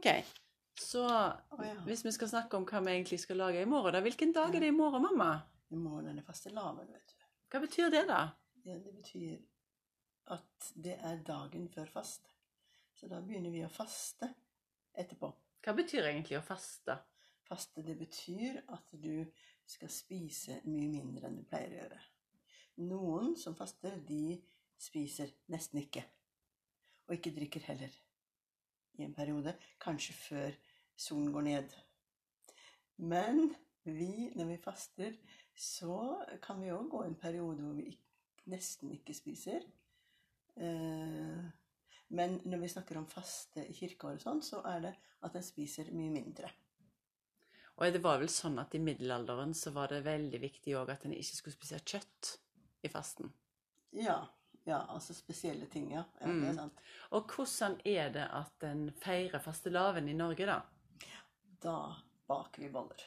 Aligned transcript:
OK. 0.00 0.24
Så 0.80 1.04
oh, 1.04 1.66
ja. 1.66 1.74
hvis 1.84 2.04
vi 2.04 2.12
skal 2.12 2.28
snakke 2.30 2.56
om 2.56 2.64
hva 2.64 2.80
vi 2.80 2.94
egentlig 2.94 3.18
skal 3.20 3.36
lage 3.36 3.60
i 3.60 3.68
morgen, 3.68 3.92
da, 3.92 4.00
hvilken 4.00 4.32
dag 4.32 4.54
er 4.54 4.64
det 4.64 4.70
i 4.72 4.76
morgen, 4.76 5.04
mamma? 5.04 5.42
I 5.68 5.76
morgen 5.76 6.08
er 6.08 6.16
det 6.16 6.24
fastelavn, 6.24 6.80
vet 6.88 7.12
du. 7.12 7.26
Hva 7.52 7.60
betyr 7.60 7.92
det, 7.92 8.06
da? 8.08 8.22
Ja, 8.64 8.78
det 8.80 8.94
betyr 8.96 9.36
at 10.32 10.70
det 10.80 10.96
er 11.04 11.20
dagen 11.26 11.68
før 11.68 11.92
fast. 11.98 12.32
Så 12.96 13.12
da 13.12 13.20
begynner 13.20 13.52
vi 13.52 13.60
å 13.66 13.68
faste 13.68 14.30
etterpå. 14.96 15.34
Hva 15.60 15.76
betyr 15.76 16.08
egentlig 16.08 16.40
å 16.40 16.44
faste? 16.48 16.96
Faste, 17.44 17.84
det 17.84 18.00
betyr 18.00 18.62
at 18.72 18.96
du 18.96 19.26
skal 19.68 19.92
spise 19.92 20.62
mye 20.64 20.88
mindre 20.88 21.28
enn 21.28 21.42
du 21.42 21.44
pleier 21.44 21.76
å 21.76 21.82
gjøre. 21.82 22.04
Noen 22.88 23.34
som 23.36 23.52
faster, 23.58 24.00
de 24.00 24.38
spiser 24.80 25.36
nesten 25.52 25.84
ikke. 25.84 26.08
Og 27.10 27.18
ikke 27.20 27.36
drikker 27.36 27.68
heller. 27.68 28.00
I 28.98 29.06
en 29.06 29.14
periode. 29.14 29.54
Kanskje 29.80 30.16
før 30.16 30.58
solen 30.96 31.32
går 31.32 31.46
ned. 31.46 31.76
Men 32.96 33.54
vi, 33.84 34.30
når 34.36 34.44
vi 34.52 34.56
faster, 34.60 35.16
så 35.56 36.24
kan 36.42 36.60
vi 36.60 36.72
òg 36.72 36.88
gå 36.90 37.04
en 37.04 37.16
periode 37.20 37.62
hvor 37.64 37.76
vi 37.78 37.94
nesten 38.50 38.92
ikke 38.96 39.16
spiser. 39.16 39.64
Eh, 40.56 41.44
men 42.10 42.40
når 42.44 42.64
vi 42.64 42.72
snakker 42.72 42.98
om 42.98 43.08
faste 43.08 43.64
i 43.70 43.92
og 43.94 44.20
sånn, 44.20 44.42
så 44.42 44.64
er 44.66 44.82
det 44.88 44.94
at 45.24 45.36
en 45.36 45.46
spiser 45.46 45.92
mye 45.94 46.10
mindre. 46.12 46.50
Og 47.80 47.92
det 47.94 48.02
var 48.04 48.18
vel 48.20 48.28
sånn 48.28 48.58
at 48.60 48.74
i 48.76 48.82
middelalderen 48.82 49.54
så 49.56 49.72
var 49.72 49.88
det 49.88 50.02
veldig 50.04 50.40
viktig 50.42 50.74
òg 50.76 50.90
at 50.92 51.06
en 51.06 51.14
ikke 51.16 51.38
skulle 51.38 51.56
spise 51.56 51.80
kjøtt 51.80 52.34
i 52.84 52.90
fasten. 52.92 53.30
Ja, 53.96 54.18
ja, 54.64 54.82
altså 54.88 55.14
spesielle 55.14 55.66
ting, 55.66 55.92
ja. 55.92 56.04
ja 56.20 56.26
det 56.26 56.48
er 56.48 56.52
Mm. 56.52 56.56
sant. 56.56 56.80
Og 57.10 57.32
hvordan 57.32 57.80
er 57.84 58.10
det 58.12 58.26
at 58.32 58.62
en 58.68 58.90
feirer 58.92 59.38
fastelavn 59.40 60.08
i 60.08 60.14
Norge, 60.14 60.46
da? 60.46 60.60
Da 61.62 61.94
baker 62.28 62.62
vi 62.62 62.68
boller. 62.72 63.02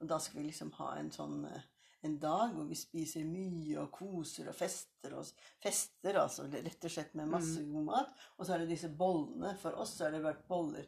Og 0.00 0.08
da 0.08 0.18
skal 0.18 0.40
vi 0.40 0.48
liksom 0.48 0.72
ha 0.78 0.96
en 0.98 1.10
sånn 1.10 1.44
eh, 1.46 1.62
en 2.04 2.18
dag 2.20 2.50
hvor 2.52 2.66
vi 2.68 2.74
spiser 2.76 3.24
mye 3.24 3.78
og 3.80 3.90
koser 3.92 4.48
og 4.50 4.54
fester 4.54 5.14
oss. 5.16 5.30
Fester, 5.62 6.18
altså, 6.20 6.44
rett 6.52 6.84
og 6.84 6.90
slett 6.92 7.14
med 7.14 7.28
masse 7.32 7.62
god 7.64 7.84
mat. 7.84 8.10
Og 8.36 8.44
så 8.46 8.54
er 8.54 8.58
det 8.64 8.68
disse 8.74 8.88
bollene. 8.92 9.54
For 9.62 9.72
oss 9.80 9.94
så 9.96 10.04
har 10.04 10.12
det 10.12 10.20
vært 10.24 10.42
boller 10.48 10.84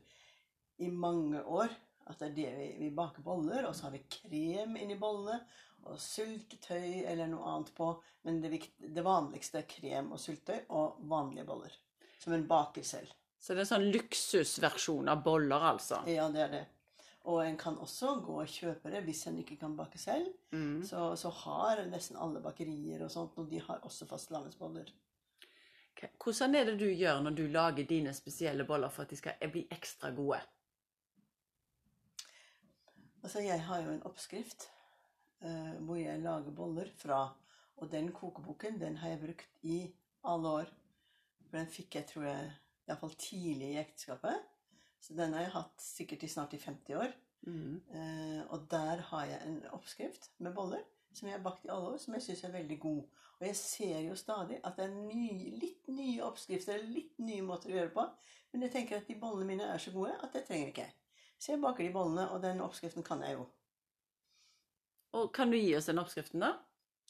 i 0.79 0.91
mange 0.93 1.41
år. 1.45 1.73
At 2.07 2.21
det 2.21 2.29
er 2.29 2.35
det 2.37 2.51
vi, 2.59 2.67
vi 2.85 2.91
baker 2.95 3.25
boller, 3.27 3.67
og 3.67 3.75
så 3.75 3.89
har 3.89 3.97
vi 3.97 4.05
krem 4.11 4.77
inni 4.79 4.99
bollene. 5.01 5.41
Og 5.87 6.01
syltetøy 6.03 7.05
eller 7.07 7.29
noe 7.31 7.47
annet 7.47 7.71
på. 7.77 7.93
Men 8.27 8.41
det, 8.43 8.51
vikt, 8.51 8.73
det 8.81 9.05
vanligste 9.07 9.61
er 9.61 9.69
krem 9.71 10.11
og 10.15 10.19
syltetøy 10.23 10.73
og 10.75 11.03
vanlige 11.11 11.47
boller. 11.47 11.75
Som 12.19 12.35
en 12.35 12.47
baker 12.49 12.87
selv. 12.87 13.13
Så 13.39 13.55
det 13.55 13.63
er 13.63 13.67
en 13.67 13.71
sånn 13.75 13.93
luksusversjon 13.95 15.13
av 15.13 15.21
boller, 15.23 15.69
altså. 15.75 16.01
Ja, 16.11 16.27
det 16.33 16.43
er 16.47 16.55
det. 16.55 16.65
Og 17.27 17.41
en 17.43 17.57
kan 17.59 17.79
også 17.83 18.17
gå 18.23 18.37
og 18.43 18.51
kjøpe 18.51 18.91
det 18.91 19.03
hvis 19.07 19.25
en 19.31 19.39
ikke 19.43 19.59
kan 19.59 19.75
bake 19.79 19.99
selv. 19.99 20.31
Mm. 20.55 20.83
Så, 20.87 21.09
så 21.19 21.31
har 21.43 21.83
nesten 21.91 22.19
alle 22.23 22.43
bakerier 22.43 23.03
og 23.03 23.11
sånt, 23.11 23.35
og 23.39 23.51
de 23.51 23.61
har 23.63 23.83
også 23.87 24.07
fastelavnsboller. 24.11 24.93
Hvordan 26.23 26.55
er 26.55 26.69
det 26.69 26.77
du 26.79 26.87
gjør 26.91 27.23
når 27.25 27.35
du 27.39 27.47
lager 27.49 27.87
dine 27.89 28.13
spesielle 28.15 28.67
boller 28.69 28.93
for 28.93 29.07
at 29.07 29.15
de 29.15 29.19
skal 29.19 29.51
bli 29.51 29.65
ekstra 29.73 30.13
gode? 30.15 30.39
Altså, 33.27 33.41
jeg 33.43 33.59
har 33.67 33.81
jo 33.83 33.91
en 33.91 34.05
oppskrift 34.07 34.69
uh, 35.43 35.73
hvor 35.83 35.97
jeg 35.99 36.21
lager 36.23 36.53
boller 36.55 36.87
fra. 36.95 37.25
Og 37.77 37.89
den 37.91 38.13
kokeboken, 38.15 38.81
den 38.81 38.97
har 38.97 39.09
jeg 39.09 39.19
brukt 39.19 39.65
i 39.67 39.79
alle 40.25 40.49
år. 40.49 40.69
For 41.49 41.59
den 41.59 41.67
fikk 41.67 41.97
jeg, 41.99 42.07
tror 42.07 42.29
jeg, 42.29 42.53
iallfall 42.87 43.17
tidlig 43.19 43.73
i 43.73 43.81
ekteskapet. 43.81 44.45
Så 45.03 45.17
den 45.19 45.35
har 45.35 45.43
jeg 45.43 45.51
hatt 45.57 45.83
sikkert 45.83 46.23
i 46.23 46.31
snart 46.31 46.55
i 46.55 46.61
50 46.63 46.95
år. 47.01 47.17
Mm. 47.41 47.81
Uh, 47.91 48.43
og 48.55 48.69
der 48.71 49.03
har 49.09 49.25
jeg 49.33 49.41
en 49.49 49.59
oppskrift 49.75 50.31
med 50.39 50.55
boller 50.55 50.87
som 51.11 51.27
jeg 51.27 51.35
har 51.35 51.43
bakt 51.43 51.67
i 51.67 51.73
alle 51.73 51.97
år, 51.97 51.99
som 51.99 52.15
jeg 52.15 52.23
syns 52.29 52.45
er 52.45 52.55
veldig 52.55 52.79
god. 52.79 53.25
Og 53.41 53.47
jeg 53.49 53.57
ser 53.57 54.05
jo 54.07 54.15
stadig 54.15 54.61
at 54.63 54.79
det 54.79 54.85
er 54.87 54.95
ny, 55.01 55.27
litt 55.65 55.91
nye 55.91 56.23
oppskrifter, 56.23 56.79
eller 56.79 56.95
litt 56.95 57.19
nye 57.19 57.43
måter 57.43 57.75
å 57.75 57.81
gjøre 57.81 57.95
på. 57.99 58.07
Men 58.53 58.69
jeg 58.69 58.75
tenker 58.77 59.01
at 59.01 59.11
de 59.11 59.19
bollene 59.19 59.51
mine 59.51 59.67
er 59.75 59.83
så 59.83 59.91
gode 59.97 60.15
at 60.15 60.31
det 60.37 60.45
trenger 60.47 60.71
ikke 60.71 60.87
jeg. 60.87 60.95
Så 61.39 61.53
jeg 61.53 61.63
baker 61.63 61.85
de 61.85 61.93
bollene, 61.93 62.29
og 62.33 62.43
den 62.43 62.63
oppskriften 62.65 63.05
kan 63.07 63.23
jeg 63.25 63.37
jo. 63.37 63.47
Og 65.17 65.29
kan 65.35 65.53
du 65.53 65.57
gi 65.59 65.75
oss 65.77 65.89
den 65.91 66.01
oppskriften, 66.01 66.43
da? 66.43 66.55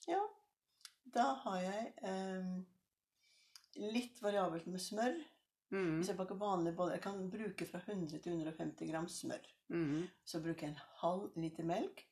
Ja, 0.07 0.23
da 1.15 1.31
har 1.45 1.63
jeg 1.63 1.93
eh, 2.07 2.51
litt 3.95 4.21
variabelt 4.23 4.69
med 4.71 4.83
smør. 4.83 5.17
Mm. 5.75 5.97
Hvis 5.99 6.13
jeg 6.13 6.19
baker 6.19 6.39
vanlige 6.39 6.77
boller 6.79 6.95
Jeg 6.95 7.03
kan 7.03 7.25
bruke 7.31 7.67
fra 7.67 7.81
100 7.83 8.21
til 8.23 8.37
150 8.37 8.91
gram 8.91 9.09
smør. 9.11 9.49
Mm. 9.69 10.05
Så 10.25 10.43
bruker 10.43 10.69
jeg 10.69 10.75
en 10.75 10.85
halv 11.01 11.41
liter 11.43 11.67
melk. 11.67 12.05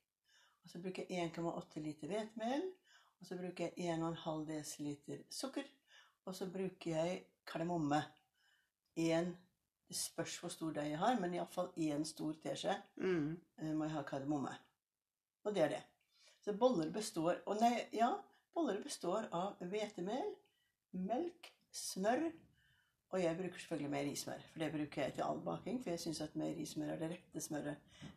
Og 0.64 0.72
så 0.72 0.80
bruker 0.82 1.06
jeg 1.08 1.30
1,8 1.36 1.84
liter 1.84 2.10
hvetemel. 2.10 2.66
Og 3.20 3.28
så 3.28 3.38
bruker 3.38 3.70
jeg 3.76 3.94
1,5 3.94 4.44
dl 4.48 5.22
sukker. 5.30 5.68
Og 6.24 6.34
så 6.34 6.48
bruker 6.50 6.90
jeg 6.90 7.24
kardemomme. 7.46 8.00
En, 8.96 9.34
det 9.94 10.00
spørs 10.02 10.36
hvor 10.42 10.50
stor 10.52 10.74
deig 10.74 10.90
jeg 10.90 10.98
har, 11.00 11.16
men 11.22 11.34
iallfall 11.38 11.70
én 11.78 12.04
stor 12.08 12.34
teskje 12.42 12.74
Mm. 12.98 13.36
eh, 13.62 13.72
må 13.74 13.86
jeg 13.86 13.94
ha 13.94 14.02
kardemomme. 14.02 14.54
Og 15.44 15.54
det 15.54 15.62
er 15.62 15.68
det. 15.76 15.82
Så 16.44 16.52
boller 16.58 16.90
består 16.92 17.38
Og 17.46 17.60
nei, 17.60 17.86
ja, 17.92 18.10
boller 18.54 18.82
består 18.82 19.28
av 19.32 19.56
hvetemel, 19.62 20.34
melk, 20.92 21.52
smør 21.72 22.32
og 23.14 23.20
jeg 23.22 23.36
bruker 23.38 23.60
selvfølgelig 23.62 23.90
meierismør, 23.92 24.40
for 24.50 24.58
det 24.58 24.68
bruker 24.74 25.02
jeg 25.04 25.12
til 25.14 25.22
all 25.22 25.40
baking. 25.46 25.76
For 25.82 25.90
jeg 25.92 26.00
syns 26.02 26.20
at 26.24 26.32
meierismør 26.34 26.88
er 26.90 26.98
det 26.98 27.10
rette 27.12 27.40
smøret. 27.44 27.76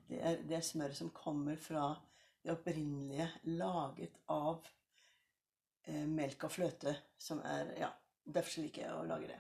Det 0.10 0.22
er 0.26 0.40
det 0.50 0.64
smøret 0.66 0.98
som 0.98 1.12
kommer 1.14 1.56
fra 1.62 1.84
det 2.44 2.52
opprinnelige, 2.56 3.28
laget 3.60 4.16
av 4.34 4.66
eh, 5.86 6.08
melk 6.10 6.48
og 6.48 6.52
fløte, 6.56 6.96
som 7.22 7.44
er 7.46 7.76
Ja, 7.78 7.92
derfor 8.26 8.64
liker 8.66 8.88
jeg 8.88 8.96
å 8.96 9.06
lage 9.06 9.30
det. 9.30 9.38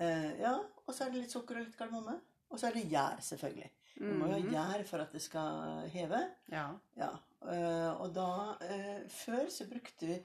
Eh, 0.00 0.40
ja, 0.40 0.56
og 0.90 0.94
så 0.96 1.06
er 1.06 1.14
det 1.14 1.22
litt 1.24 1.32
sukker 1.34 1.60
og 1.60 1.64
litt 1.68 1.78
kardemomme. 1.78 2.18
Og 2.50 2.58
så 2.58 2.66
er 2.68 2.74
det 2.76 2.88
gjær, 2.90 3.20
selvfølgelig. 3.22 3.70
Du 4.00 4.06
må 4.16 4.26
jo 4.26 4.32
ha 4.32 4.38
Mhm. 4.40 4.50
gjær 4.52 4.84
for 4.88 4.98
at 5.04 5.12
det 5.12 5.20
skal 5.22 5.88
heve. 5.94 6.22
Ja. 6.52 6.68
Ja, 6.98 7.10
Uh, 7.40 7.96
og 8.02 8.10
da 8.12 8.24
uh, 8.60 9.06
Før 9.08 9.46
så 9.48 9.64
brukte 9.64 10.04
vi 10.06 10.16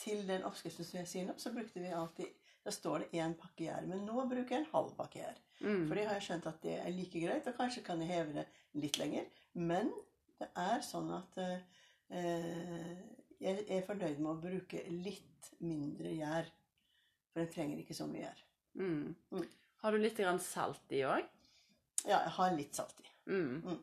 til 0.00 0.22
den 0.26 0.40
oppskriften 0.48 0.86
som 0.88 0.96
jeg 1.02 1.08
sier 1.10 1.26
nå, 1.28 1.34
så 1.36 1.50
brukte 1.52 1.82
vi 1.84 1.90
alltid 1.92 2.30
Da 2.64 2.70
står 2.72 3.02
det 3.02 3.10
én 3.20 3.34
pakke 3.36 3.66
gjær. 3.66 3.84
Men 3.90 4.06
nå 4.06 4.24
bruker 4.30 4.54
jeg 4.56 4.62
en 4.62 4.70
halv 4.72 4.94
pakke 4.96 5.18
gjær. 5.20 5.36
Mm. 5.60 5.82
For 5.88 5.94
det 5.98 6.06
har 6.06 6.14
jeg 6.16 6.22
skjønt 6.30 6.46
at 6.48 6.62
det 6.62 6.78
er 6.80 6.90
like 6.96 7.20
greit, 7.26 7.46
og 7.50 7.56
kanskje 7.58 7.82
kan 7.84 8.00
jeg 8.00 8.08
heve 8.08 8.32
det 8.38 8.46
litt 8.80 8.96
lenger. 9.02 9.26
Men 9.54 9.92
det 10.40 10.48
er 10.56 10.80
sånn 10.80 11.10
at 11.12 11.36
øh, 11.42 12.96
jeg 13.40 13.64
er 13.68 13.82
fornøyd 13.86 14.18
med 14.22 14.30
å 14.32 14.40
bruke 14.40 14.82
litt 14.88 15.50
mindre 15.60 16.12
gjær. 16.16 16.48
For 17.32 17.42
en 17.44 17.52
trenger 17.52 17.80
ikke 17.82 17.96
så 17.96 18.06
mye 18.08 18.24
gjær. 18.26 18.42
Mm. 18.78 19.14
Mm. 19.32 19.46
Har 19.82 19.92
du 19.92 19.98
litt 19.98 20.16
grann 20.20 20.38
salt 20.42 20.92
i 20.94 21.02
òg? 21.06 21.24
Ja, 22.06 22.18
jeg 22.24 22.34
har 22.36 22.52
litt 22.56 22.74
salt 22.78 23.00
i. 23.02 23.08
Mm. 23.30 23.62
Mm. 23.66 23.80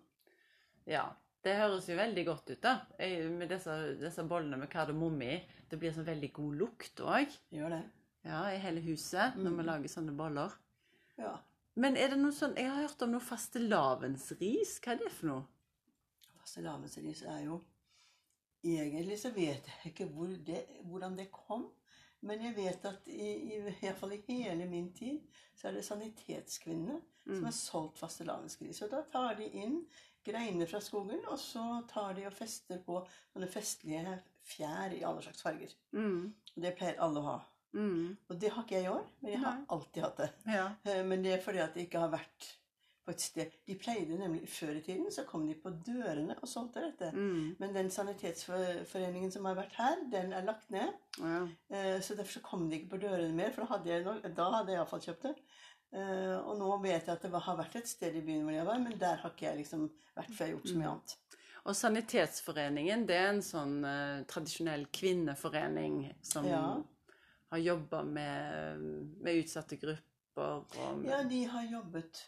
Ja. 0.90 1.08
Det 1.44 1.54
høres 1.56 1.86
jo 1.88 1.96
veldig 1.96 2.24
godt 2.28 2.50
ut, 2.52 2.60
da. 2.62 2.74
Med 3.00 3.48
disse, 3.48 3.72
disse 4.00 4.24
bollene 4.28 4.58
med 4.60 4.68
kardemomme 4.72 5.24
i. 5.24 5.38
Det 5.72 5.78
blir 5.80 5.94
sånn 5.96 6.08
veldig 6.08 6.34
god 6.36 6.58
lukt 6.60 7.00
òg. 7.00 7.32
Gjør 7.56 7.70
det. 7.78 7.84
Ja, 8.28 8.42
i 8.52 8.58
hele 8.60 8.82
huset 8.84 9.38
når 9.40 9.54
vi 9.56 9.64
Mm. 9.64 9.66
lager 9.70 9.88
sånne 9.94 10.16
boller. 10.18 10.52
Ja. 11.18 11.38
Men 11.76 11.96
er 11.96 12.10
det 12.10 12.18
noe 12.20 12.32
sånn 12.36 12.56
Jeg 12.58 12.68
har 12.68 12.82
hørt 12.88 13.02
om 13.02 13.12
noe 13.12 13.22
fastelavnsris. 13.24 14.80
Hva 14.84 14.92
er 14.92 14.98
det 14.98 15.12
for 15.12 15.28
noe? 15.28 15.46
Fastelavnsris 16.42 17.24
er 17.24 17.46
jo 17.46 17.62
Egentlig 18.66 19.16
så 19.22 19.30
vet 19.32 19.64
jeg 19.66 19.94
ikke 19.94 20.10
hvor 20.12 20.28
det, 20.46 20.66
hvordan 20.84 21.16
det 21.16 21.30
kom. 21.32 21.70
Men 22.22 22.42
jeg 22.44 22.56
vet 22.58 22.86
at 22.86 23.08
i, 23.08 23.30
i, 23.32 23.58
i 23.58 23.74
hvert 23.80 23.98
fall 23.98 24.12
i 24.18 24.22
hele 24.28 24.66
min 24.68 24.90
tid 24.94 25.22
så 25.56 25.70
er 25.70 25.78
det 25.78 25.86
sanitetskvinnene 25.88 27.00
som 27.26 27.36
Mm. 27.40 27.44
har 27.46 27.52
solgt 27.54 28.00
fastelavnsgris. 28.00 28.82
Og 28.82 28.90
da 28.90 29.04
tar 29.14 29.36
de 29.38 29.46
inn 29.62 29.76
greiner 30.26 30.66
fra 30.66 30.80
skogen, 30.82 31.20
og 31.30 31.38
så 31.40 31.84
tar 31.88 32.16
de 32.18 32.24
og 32.26 32.34
fester 32.34 32.80
på 32.86 33.04
sånne 33.34 33.48
festlige 33.54 34.16
fjær 34.50 34.96
i 34.98 35.04
alle 35.06 35.22
slags 35.22 35.44
farger. 35.46 35.76
Mm. 35.94 36.34
Og 36.56 36.64
det 36.64 36.72
pleier 36.80 36.98
alle 37.06 37.20
å 37.22 37.28
ha. 37.28 37.36
Mm. 37.78 38.16
Og 38.30 38.40
det 38.42 38.50
har 38.56 38.64
ikke 38.66 38.76
jeg 38.80 38.88
i 38.88 38.90
år, 38.96 39.06
men 39.22 39.32
jeg 39.36 39.42
har 39.44 39.60
alltid 39.70 40.02
hatt 40.08 40.18
det. 40.24 40.30
Ja. 40.50 40.66
Eh, 40.90 41.04
Men 41.06 41.22
det 41.24 41.36
er 41.38 41.44
fordi 41.46 41.62
at 41.62 41.74
det 41.78 41.86
ikke 41.86 42.00
har 42.02 42.10
vært 42.16 42.48
på 43.10 43.16
et 43.16 43.24
sted 43.26 43.52
De 43.68 43.76
pleide 43.82 44.18
nemlig 44.20 44.48
Før 44.54 44.76
i 44.78 44.82
tiden 44.86 45.10
så 45.12 45.24
kom 45.28 45.48
de 45.50 45.56
på 45.58 45.72
dørene 45.86 46.36
og 46.38 46.48
solgte 46.50 46.84
dette. 46.86 47.10
Mm. 47.16 47.56
Men 47.60 47.74
den 47.74 47.90
sanitetsforeningen 47.90 49.32
som 49.34 49.46
har 49.50 49.56
vært 49.58 49.74
her, 49.80 50.04
den 50.12 50.34
er 50.34 50.46
lagt 50.46 50.70
ned. 50.72 50.94
ja. 51.20 51.48
Eh, 51.72 52.00
Så 52.02 52.16
derfor 52.16 52.40
så 52.40 52.42
kom 52.46 52.70
de 52.70 52.78
ikke 52.80 52.92
på 52.96 53.02
dørene 53.02 53.34
mer, 53.36 53.52
for 53.52 53.66
da 53.66 53.74
hadde 53.78 53.90
jeg, 53.90 54.04
nok- 54.06 54.36
da 54.36 54.50
hadde 54.52 54.72
jeg 54.72 54.78
iallfall 54.80 55.02
kjøpt 55.08 55.22
det. 55.24 55.36
Eh, 55.94 56.38
Og 56.46 56.58
nå 56.60 56.82
vet 56.84 57.06
jeg 57.08 57.16
at 57.16 57.22
det 57.22 57.32
har 57.42 57.58
vært 57.58 57.76
et 57.76 57.88
sted 57.88 58.16
i 58.16 58.22
byen 58.22 58.44
hvor 58.44 58.54
jeg 58.54 58.66
var, 58.66 58.80
men 58.80 58.98
der 59.00 59.16
har 59.18 59.30
ikke 59.32 59.46
jeg 59.50 59.58
liksom 59.58 59.90
vært, 60.16 60.30
for 60.36 60.44
jeg 60.46 60.54
har 60.54 60.56
gjort 60.60 60.68
så 60.70 60.78
mye 60.78 60.88
Mm. 60.88 60.92
annet. 60.94 61.16
Og 61.66 61.76
Sanitetsforeningen, 61.76 63.06
det 63.08 63.16
er 63.16 63.30
en 63.30 63.42
sånn 63.42 63.84
uh, 63.86 64.24
tradisjonell 64.26 64.86
kvinneforening 64.94 66.14
som 66.22 66.46
Ja. 66.46 66.82
har 67.52 67.58
jobba 67.60 68.04
med, 68.04 68.80
med 69.22 69.44
utsatte 69.44 69.78
grupper 69.80 70.64
og 70.78 70.98
med, 70.98 71.10
Ja, 71.10 71.24
de 71.24 71.44
har 71.46 71.64
jobbet 71.64 72.24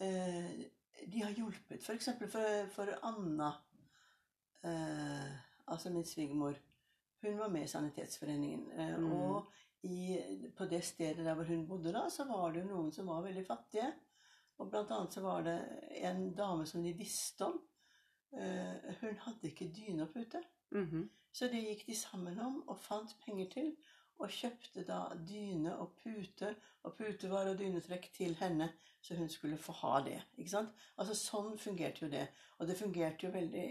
de 0.00 1.22
har 1.22 1.30
hjulpet. 1.36 1.82
For 1.84 1.92
eksempel 1.96 2.30
for, 2.30 2.66
for 2.74 2.92
Anna, 3.06 3.50
eh, 4.64 5.30
altså 5.66 5.90
min 5.90 6.04
svigermor, 6.04 6.54
hun 7.22 7.38
var 7.38 7.48
med 7.48 7.64
i 7.64 7.68
Sanitetsforeningen. 7.68 8.70
Eh, 8.72 8.98
Mm. 8.98 9.12
Og 9.12 9.52
i, 9.82 10.18
på 10.56 10.64
det 10.64 10.84
stedet 10.84 11.24
der 11.24 11.34
hvor 11.34 11.44
hun 11.44 11.66
bodde 11.68 11.92
da, 11.92 12.08
så 12.10 12.24
var 12.28 12.52
det 12.52 12.62
jo 12.62 12.68
noen 12.68 12.92
som 12.92 13.06
var 13.06 13.22
veldig 13.24 13.46
fattige. 13.46 13.92
Og 14.58 14.68
blant 14.70 14.90
annet 14.92 15.12
så 15.14 15.20
var 15.24 15.42
det 15.42 15.58
en 16.04 16.34
dame 16.36 16.66
som 16.66 16.82
de 16.84 16.92
visste 16.92 17.46
om. 17.46 17.60
Eh, 18.36 18.94
hun 19.00 19.16
hadde 19.24 19.48
ikke 19.48 19.72
dyne 19.76 20.02
og 20.02 20.12
pute. 20.12 20.42
Mhm. 20.70 21.08
Så 21.32 21.46
det 21.46 21.62
gikk 21.62 21.86
de 21.86 21.94
sammen 21.94 22.40
om 22.40 22.62
og 22.68 22.78
fant 22.78 23.16
penger 23.24 23.46
til. 23.50 23.76
Og 24.20 24.28
kjøpte 24.28 24.82
da 24.84 24.98
dyne 25.26 25.72
og 25.80 25.94
pute 26.02 26.54
og 26.84 26.96
putevar 26.98 27.48
og 27.48 27.58
dynetrekk 27.58 28.10
til 28.12 28.34
henne, 28.40 28.66
så 29.00 29.16
hun 29.16 29.28
skulle 29.32 29.56
få 29.56 29.72
ha 29.80 30.00
det. 30.04 30.18
ikke 30.38 30.50
sant? 30.52 30.74
Altså 30.98 31.14
Sånn 31.16 31.54
fungerte 31.58 32.04
jo 32.04 32.10
det. 32.12 32.26
Og 32.58 32.66
det 32.68 32.76
fungerte 32.76 33.26
jo 33.26 33.32
veldig 33.32 33.68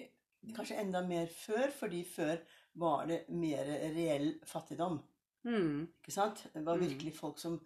Kanskje 0.56 0.78
enda 0.80 1.02
mer 1.04 1.28
før, 1.28 1.66
fordi 1.76 1.98
før 2.08 2.38
var 2.80 3.06
det 3.10 3.26
mer 3.30 3.66
reell 3.92 4.30
fattigdom. 4.48 5.02
Mm. 5.44 5.82
ikke 6.00 6.12
sant? 6.16 6.46
Det 6.54 6.66
var 6.66 6.78
Mm. 6.78 6.86
virkelig 6.88 7.14
folk 7.16 7.40
som 7.40 7.60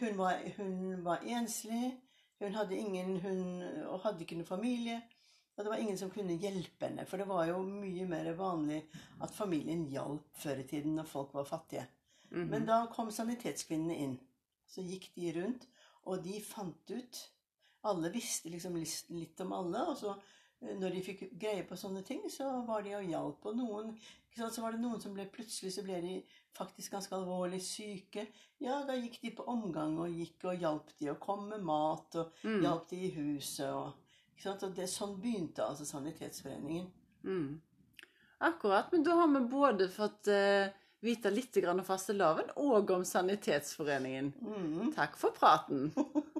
Hun 0.00 0.16
var, 0.18 0.40
hun 0.56 1.04
var 1.04 1.22
enslig. 1.24 1.94
Hun 2.40 2.52
hadde 2.54 2.76
ingen 2.76 3.20
hun, 3.20 3.62
og 3.86 4.00
hadde 4.00 4.20
ikke 4.20 4.34
noen 4.36 4.46
familie. 4.46 5.02
Og 5.56 5.64
det 5.64 5.70
var 5.70 5.76
ingen 5.78 5.96
som 5.98 6.10
kunne 6.10 6.36
hjelpe 6.38 6.86
henne. 6.86 7.06
For 7.06 7.16
det 7.16 7.28
var 7.28 7.46
jo 7.46 7.62
mye 7.62 8.04
mer 8.06 8.32
vanlig 8.34 8.82
at 9.22 9.30
familien 9.34 9.86
hjalp 9.88 10.26
før 10.34 10.58
i 10.58 10.66
tiden 10.66 10.94
når 10.96 11.04
folk 11.06 11.32
var 11.34 11.44
fattige. 11.44 11.86
Mhm. 12.30 12.48
Men 12.50 12.66
da 12.66 12.86
kom 12.92 13.10
sanitetskvinnene 13.10 13.96
inn. 13.96 14.18
Så 14.68 14.82
gikk 14.84 15.10
de 15.14 15.32
rundt, 15.32 15.66
og 16.04 16.22
de 16.24 16.40
fant 16.44 16.90
ut 16.90 17.24
Alle 17.84 18.10
visste 18.10 18.50
liksom 18.50 18.74
litt 19.14 19.40
om 19.40 19.52
alle. 19.52 19.78
Og 19.88 19.96
så 19.96 20.10
eh, 20.60 20.74
når 20.76 20.90
de 20.90 21.02
fikk 21.02 21.20
greie 21.38 21.62
på 21.64 21.76
sånne 21.78 22.02
ting, 22.04 22.24
så 22.28 22.66
var 22.66 22.82
de 22.82 22.96
og 22.98 23.04
hjalp. 23.06 23.46
Og 23.46 23.56
noen, 23.56 23.92
så 24.34 24.60
var 24.60 24.72
det 24.72 24.80
noen 24.82 25.00
som 25.00 25.14
ble 25.14 25.28
plutselig 25.30 25.72
så 25.76 25.84
ble 25.86 26.00
de 26.02 26.16
faktisk 26.58 26.90
ganske 26.96 27.14
alvorlig 27.14 27.62
syke. 27.62 28.26
Ja, 28.60 28.80
da 28.84 28.96
gikk 28.98 29.20
de 29.22 29.30
på 29.30 29.46
omgang 29.46 29.96
og 30.02 30.10
gikk 30.10 30.44
og 30.50 30.58
hjalp 30.58 30.90
de 30.98 31.10
og 31.12 31.20
kom 31.20 31.48
med 31.48 31.62
mat 31.62 32.16
og 32.16 32.32
Mm. 32.42 32.60
hjalp 32.62 32.88
de 32.90 32.96
i 32.96 33.10
huset. 33.14 33.70
Og, 33.70 33.92
og 34.50 34.74
det, 34.74 34.88
sånn 34.90 35.20
begynte 35.22 35.62
altså 35.64 35.86
Sanitetsforeningen. 35.86 36.90
Mm. 37.22 37.60
Akkurat. 38.40 38.90
Men 38.92 39.02
da 39.04 39.14
har 39.14 39.28
vi 39.28 39.46
både 39.48 39.88
fått 39.88 40.28
eh, 40.28 40.68
vite 41.04 41.30
litt 41.30 41.56
om 41.62 41.82
fastelavn 41.84 42.52
og 42.56 42.90
om 42.90 43.04
Sanitetsforeningen. 43.06 44.32
Mm. 44.42 44.92
Takk 44.96 45.18
for 45.20 45.36
praten. 45.36 45.92